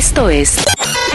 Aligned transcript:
Esto 0.00 0.30
es 0.30 0.56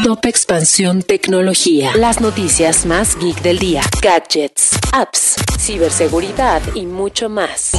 Top 0.04 0.24
Expansión 0.28 1.02
Tecnología. 1.02 1.90
Las 1.96 2.22
noticias 2.22 2.86
más 2.86 3.18
geek 3.18 3.42
del 3.42 3.58
día. 3.58 3.82
Gadgets, 4.00 4.78
apps, 4.94 5.38
ciberseguridad 5.58 6.62
y 6.76 6.86
mucho 6.86 7.28
más. 7.28 7.72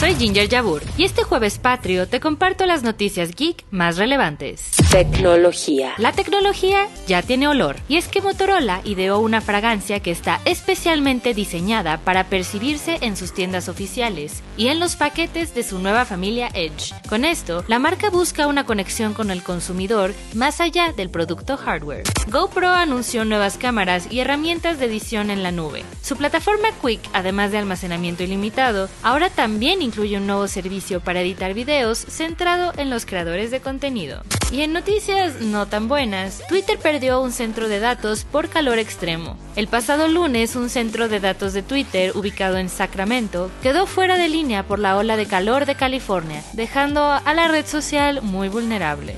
Soy 0.00 0.14
Ginger 0.14 0.48
Yabur 0.48 0.82
y 0.96 1.04
este 1.04 1.24
jueves 1.24 1.58
patrio 1.58 2.08
te 2.08 2.20
comparto 2.20 2.64
las 2.64 2.82
noticias 2.82 3.34
geek 3.36 3.66
más 3.70 3.98
relevantes. 3.98 4.73
Tecnología. 4.94 5.94
La 5.98 6.12
tecnología 6.12 6.86
ya 7.08 7.20
tiene 7.20 7.48
olor 7.48 7.74
y 7.88 7.96
es 7.96 8.06
que 8.06 8.22
Motorola 8.22 8.80
ideó 8.84 9.18
una 9.18 9.40
fragancia 9.40 9.98
que 9.98 10.12
está 10.12 10.40
especialmente 10.44 11.34
diseñada 11.34 11.98
para 11.98 12.28
percibirse 12.28 12.98
en 13.00 13.16
sus 13.16 13.34
tiendas 13.34 13.68
oficiales 13.68 14.44
y 14.56 14.68
en 14.68 14.78
los 14.78 14.94
paquetes 14.94 15.52
de 15.52 15.64
su 15.64 15.80
nueva 15.80 16.04
familia 16.04 16.48
Edge. 16.54 16.94
Con 17.08 17.24
esto, 17.24 17.64
la 17.66 17.80
marca 17.80 18.08
busca 18.08 18.46
una 18.46 18.66
conexión 18.66 19.14
con 19.14 19.32
el 19.32 19.42
consumidor 19.42 20.14
más 20.32 20.60
allá 20.60 20.92
del 20.92 21.10
producto 21.10 21.56
hardware. 21.56 22.04
GoPro 22.30 22.68
anunció 22.68 23.24
nuevas 23.24 23.58
cámaras 23.58 24.06
y 24.12 24.20
herramientas 24.20 24.78
de 24.78 24.86
edición 24.86 25.30
en 25.30 25.42
la 25.42 25.50
nube. 25.50 25.82
Su 26.02 26.16
plataforma 26.16 26.68
Quick, 26.80 27.00
además 27.12 27.50
de 27.50 27.58
almacenamiento 27.58 28.22
ilimitado, 28.22 28.88
ahora 29.02 29.28
también 29.28 29.82
incluye 29.82 30.18
un 30.18 30.28
nuevo 30.28 30.46
servicio 30.46 31.00
para 31.00 31.20
editar 31.20 31.52
videos 31.52 31.98
centrado 31.98 32.72
en 32.76 32.90
los 32.90 33.06
creadores 33.06 33.50
de 33.50 33.58
contenido. 33.58 34.22
Y 34.50 34.62
en 34.62 34.72
noticias 34.72 35.40
no 35.40 35.66
tan 35.66 35.88
buenas, 35.88 36.42
Twitter 36.48 36.78
perdió 36.78 37.20
un 37.20 37.32
centro 37.32 37.68
de 37.68 37.80
datos 37.80 38.24
por 38.24 38.48
calor 38.48 38.78
extremo. 38.78 39.36
El 39.56 39.66
pasado 39.66 40.06
lunes, 40.06 40.54
un 40.54 40.70
centro 40.70 41.08
de 41.08 41.18
datos 41.18 41.52
de 41.52 41.62
Twitter 41.62 42.16
ubicado 42.16 42.58
en 42.58 42.68
Sacramento 42.68 43.50
quedó 43.62 43.86
fuera 43.86 44.16
de 44.16 44.28
línea 44.28 44.62
por 44.62 44.78
la 44.78 44.96
ola 44.96 45.16
de 45.16 45.26
calor 45.26 45.66
de 45.66 45.74
California, 45.74 46.44
dejando 46.52 47.04
a 47.04 47.34
la 47.34 47.48
red 47.48 47.66
social 47.66 48.22
muy 48.22 48.48
vulnerable. 48.48 49.16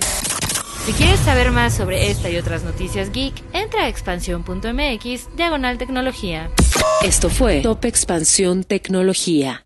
Si 0.87 0.93
quieres 0.93 1.19
saber 1.19 1.51
más 1.51 1.75
sobre 1.75 2.11
esta 2.13 2.31
y 2.31 2.37
otras 2.37 2.63
noticias 2.63 3.11
geek, 3.11 3.35
entra 3.53 3.83
a 3.83 3.89
expansión.mx 3.89 5.37
diagonal 5.37 5.79
tecnología. 5.79 6.49
Esto 7.03 7.29
fue 7.29 7.61
Top 7.61 7.85
Expansión 7.85 8.63
Tecnología. 8.63 9.66